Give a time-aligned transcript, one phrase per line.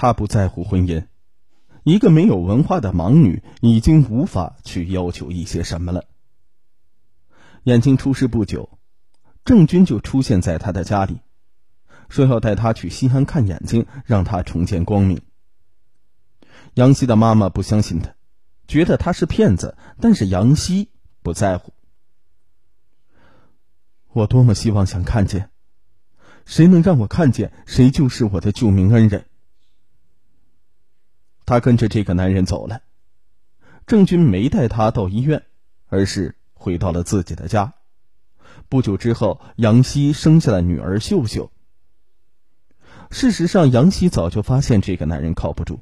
[0.00, 1.04] 他不在乎婚姻。
[1.82, 6.06] 一个没有文化的盲女已经无法去要求一些什么了。
[7.64, 8.78] 眼睛出事不久，
[9.44, 11.20] 郑军就出现在他的家里，
[12.08, 15.20] 说要带他去西安看眼睛，让他重见光明。
[16.72, 18.14] 杨希的妈妈不相信他，
[18.66, 20.88] 觉得他是骗子，但是杨希
[21.22, 21.74] 不在乎。
[24.14, 25.50] 我多么希望想看见，
[26.46, 29.26] 谁能让我看见，谁就是我的救命恩人。
[31.50, 32.82] 他跟着这个男人走了，
[33.84, 35.42] 郑军没带他到医院，
[35.88, 37.74] 而是回到了自己的家。
[38.68, 41.50] 不久之后，杨希生下了女儿秀秀。
[43.10, 45.80] 事实上，杨希早就发现这个男人靠不住，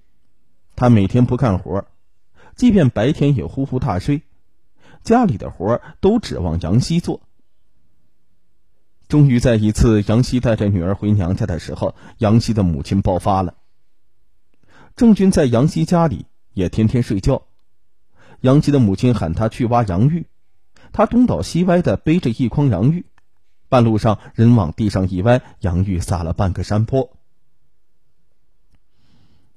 [0.74, 1.84] 他每天不干活，
[2.56, 4.22] 即便白天也呼呼大睡，
[5.02, 7.20] 家里的活都指望杨希做。
[9.06, 13.57] 终于在一次杨希带着女儿回娘家的时候，杨希的母亲爆发了。
[14.98, 17.46] 郑军在杨希家里也天天睡觉，
[18.40, 20.26] 杨希的母亲喊他去挖洋芋，
[20.92, 23.06] 他东倒西歪的背着一筐洋芋，
[23.68, 27.16] 半路上人往地上一歪，洋芋撒了半个山坡，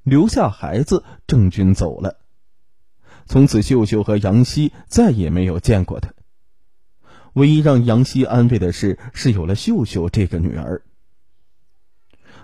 [0.04, 2.20] 留下孩子，郑军走了。
[3.26, 6.14] 从此，秀秀和杨希再也没有见过他。
[7.34, 10.84] 唯一让杨希安慰的是，是有了秀秀这个女儿。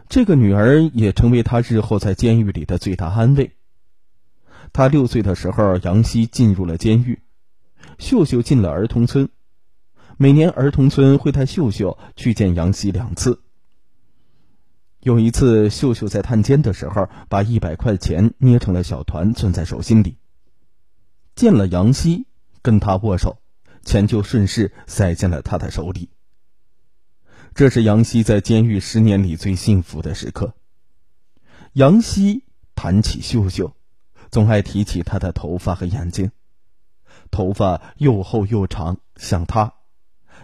[0.10, 3.54] 这个女儿也成为他日后在监狱里的最大安慰。
[4.72, 7.22] 他六岁的时候，杨希进入了监狱，
[8.00, 9.30] 秀秀进了儿童村。
[10.18, 13.42] 每年儿童村会带秀秀去见杨希两次。
[15.02, 20.18] 有一次，秀秀在探监的时候，把一百块钱捏成了小团，攥在手心里。
[21.36, 22.26] 见了杨希，
[22.62, 23.38] 跟他握手。
[23.84, 26.10] 钱就顺势塞进了他的手里。
[27.58, 30.54] 这是杨希在监狱十年里最幸福的时刻。
[31.74, 32.44] 杨希
[32.76, 33.76] 谈起秀秀，
[34.30, 36.30] 总爱提起她的头发和眼睛。
[37.32, 39.72] 头发又厚又长，像她；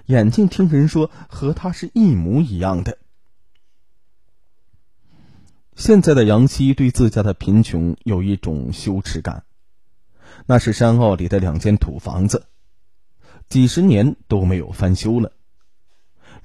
[0.07, 2.97] 眼睛听人说和她是一模一样的。
[5.75, 9.43] 现在的杨希对自家的贫穷有一种羞耻感。
[10.47, 12.47] 那是山坳里的两间土房子。
[13.49, 15.31] 几十年都没有翻修了。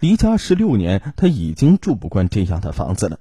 [0.00, 3.18] 离家十六年，他已经住不惯这样的房子了。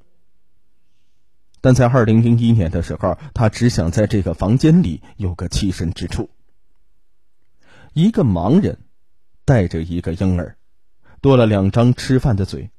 [1.60, 6.30] 但在二零零一年的时候，他只想在这个房间里有个栖身之处。
[7.94, 8.78] 一个盲人
[9.44, 10.56] 带着一个婴儿，
[11.20, 12.70] 多了两张吃饭的嘴，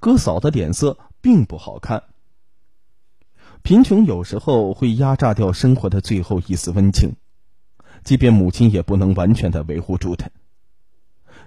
[0.00, 2.04] 哥嫂的脸色并不好看。
[3.62, 7.16] 贫穷有时候会压榨掉生活的最后一丝温情。
[8.02, 10.30] 即便母亲也不能完全的维护住他。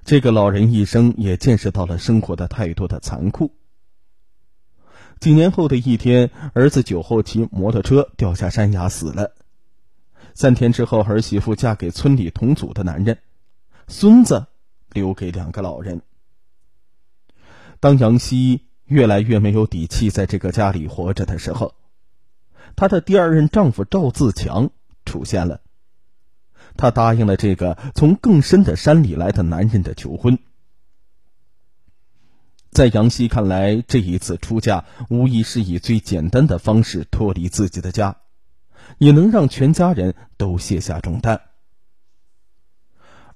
[0.05, 3.53] 这个老人一生也见识到了生活的太多的残酷。
[5.19, 9.33] 几年后的一天，儿子酒后骑摩托车掉下山崖死了。
[10.33, 13.19] 三天之后，儿媳妇嫁给村里同组的男人，
[13.87, 14.47] 孙子
[14.93, 16.01] 留给两个老人。
[17.81, 21.75] 当杨希越来越没有底气在这个家里活着的时候，
[22.75, 24.69] 她的第二任丈夫赵自强
[25.05, 25.59] 出现了。
[26.77, 30.39] 他答应了这个从更深的山里来的男人的求婚。
[32.71, 38.17] 在杨希看来，这一次出嫁无疑是以最简单的方式脱离自己的家，
[38.99, 41.41] 也能让全家人都卸下重担。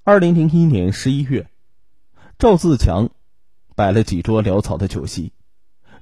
[0.04, 1.48] 二零零一年十一月，
[2.38, 3.10] 赵自强
[3.74, 5.32] 摆了几桌潦草的酒席，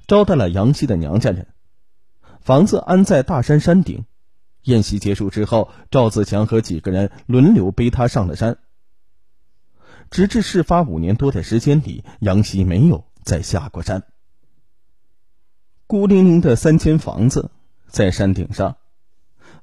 [0.05, 1.47] 招待了杨希的娘家人。
[2.39, 4.05] 房子安在大山山顶。
[4.63, 8.57] 宴席结束之后，赵自强和几个人轮流背他上了山。
[10.09, 14.03] 直至事发五年多的时间里，杨希没有再下过山。
[15.87, 17.51] 孤零零的三间房子
[17.87, 18.77] 在山顶上，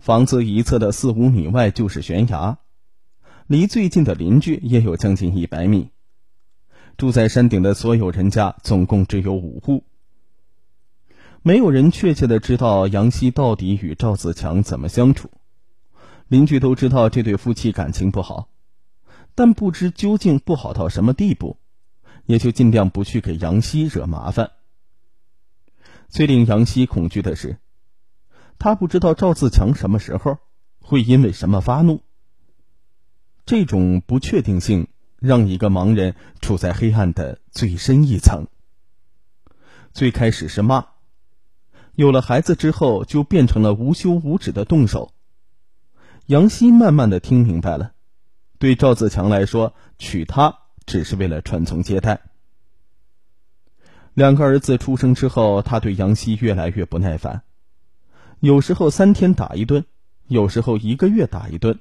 [0.01, 2.59] 房子一侧的四五米外就是悬崖，
[3.47, 5.91] 离最近的邻居也有将近一百米。
[6.97, 9.85] 住在山顶的所有人家总共只有五户。
[11.43, 15.31] 没有人确切的知道杨希到底与赵自强怎么相处，
[16.29, 18.51] 邻居都知道这对夫妻感情不好，
[19.35, 21.57] 但不知究竟不好到什么地步，
[22.27, 24.51] 也就尽量不去给杨希惹麻烦。
[26.11, 27.57] 最令杨希恐惧的是，
[28.59, 30.37] 他不知道赵自强什么时候
[30.83, 32.03] 会因为什么发怒。
[33.47, 34.89] 这种不确定性
[35.19, 38.47] 让一个盲人处在黑暗的最深一层。
[39.95, 40.90] 最开始是骂。
[41.95, 45.13] 有了孩子之后，就变成了无休无止的动手。
[46.27, 47.93] 杨希慢慢的听明白了，
[48.59, 52.21] 对赵自强来说，娶她只是为了传宗接代。
[54.15, 57.43] 两个儿子出生之后，他对杨希越来越不耐烦，
[58.41, 59.85] 有时候三天打一顿，
[60.27, 61.79] 有时候一个月打一顿。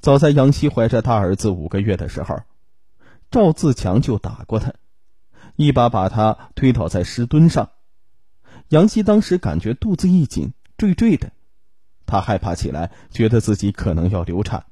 [0.00, 2.40] 早在杨希怀着大儿子五个月的时候，
[3.30, 4.72] 赵自强就打过他，
[5.56, 7.70] 一把把他推倒在石墩上。
[8.70, 11.32] 杨希当时感觉肚子一紧，坠坠的，
[12.06, 14.66] 他害怕起来，觉得自己可能要流产。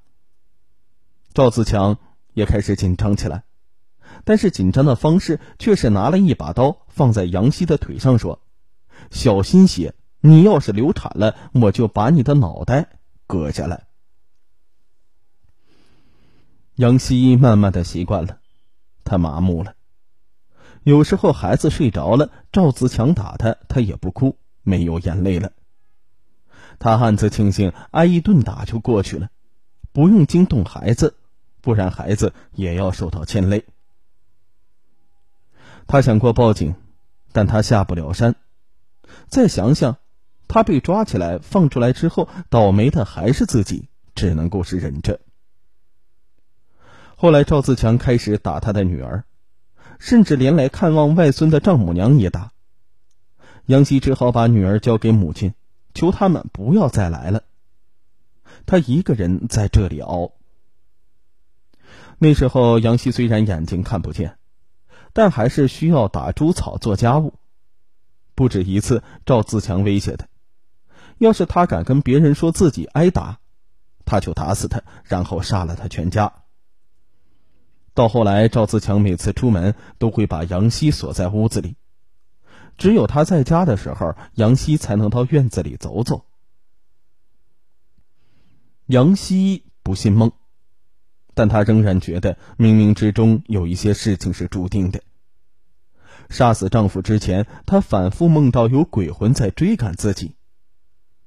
[1.35, 1.99] 赵自强
[2.33, 3.43] 也开始紧张起来，
[4.25, 8.41] 但是紧张的方式却是拿了一把刀放在杨希的腿上，说
[9.11, 13.89] ：“小心些，你要是流产了，我就把你的脑袋割下来。”
[16.77, 18.39] 杨希慢慢的习惯了，
[19.03, 19.75] 他麻木了。
[20.89, 25.53] 有时候孩子睡着了，赵自强打他，他也不哭，没有眼泪了。
[26.79, 29.29] 他暗自庆幸，挨一顿打就过去了，
[29.93, 31.15] 不用惊动孩子，
[31.61, 33.67] 不然孩子也要受到牵累。
[35.87, 36.75] 他想过报警，
[37.33, 38.35] 但他下不了山。
[39.29, 39.99] 再想想，
[40.49, 45.21] 他被抓起来放出来之后，倒霉的还是自己，只能够是忍着。
[47.15, 49.27] 后来，赵自强开始打他的女儿，
[49.99, 52.53] 甚至连来看望外孙的丈母娘也打。
[53.67, 55.55] 杨希只好把女儿交给母亲，
[55.93, 57.43] 求他们不要再来了。
[58.65, 60.33] 他一个人在这里熬。
[62.19, 64.39] 那时候，杨希虽然眼睛看不见，
[65.13, 67.35] 但还是需要打猪草做家务。
[68.35, 70.27] 不止一次，赵自强威胁他：
[71.19, 73.39] 要是他敢跟别人说自己挨打，
[74.05, 76.33] 他就打死他，然后杀了他全家。
[77.99, 81.75] 到后来，赵自强每次出门都会把杨希锁在屋子里，
[82.77, 86.25] 只有他在家的时候，杨希才能到院子里走走。
[88.87, 90.31] 杨希不信梦，
[91.35, 95.03] 但他仍然觉得冥冥之中有一些事情是注定的。
[96.31, 100.37] 杀死丈夫之前，她反复梦到有鬼魂在追赶自己，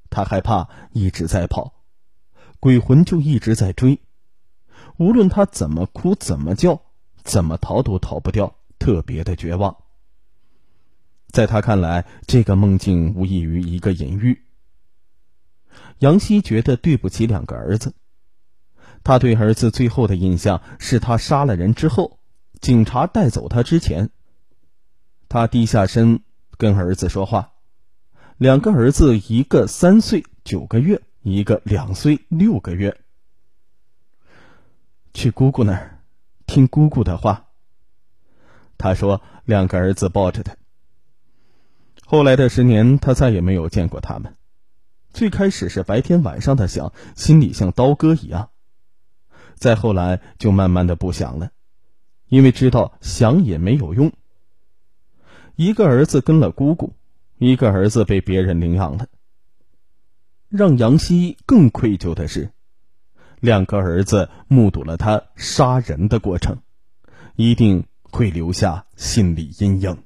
[0.10, 1.74] 她害怕，一直在跑，
[2.62, 4.00] 鬼魂就一直在追。
[4.98, 6.82] 无论他怎么哭、怎么叫、
[7.24, 9.78] 怎么逃，都逃不掉，特别的绝望。
[11.30, 14.44] 在他看来，这个梦境无异于一个隐喻。
[16.00, 17.94] 杨希觉得对不起两个儿子，
[19.04, 22.20] 他对儿子最后的印象是他杀了人之后，
[22.60, 24.10] 警察带走他之前，
[25.30, 26.22] 他低下身
[26.58, 27.54] 跟儿子说话。
[28.38, 33.01] 两个儿子，一个三岁九个月，一个两岁六个月。
[35.14, 36.00] 去姑姑那儿，
[36.46, 37.48] 听姑姑的话。
[38.78, 40.56] 他说：“两个儿子抱着他。”
[42.06, 44.36] 后来的十年，他再也没有见过他们。
[45.14, 48.50] 最开始是白天晚上的想，心里像刀割一样；
[49.56, 51.52] 再后来就慢慢的不想了，
[52.28, 54.12] 因为知道想也没有用。
[55.56, 56.94] 一个儿子跟了姑姑，
[57.38, 59.08] 一个儿子被别人领养了。
[60.48, 62.52] 让杨希更愧疚的是。
[63.42, 66.60] 两个儿子目睹了他杀人的过程，
[67.36, 69.98] 一定会留下心理阴影。